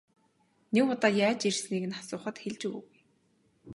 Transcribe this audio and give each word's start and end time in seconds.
Нэг 0.73 0.85
удаа 0.93 1.11
яаж 1.25 1.39
ирснийг 1.49 1.83
нь 1.87 1.97
асуухад 2.01 2.37
хэлж 2.39 2.61
өгөөгүй. 2.67 2.99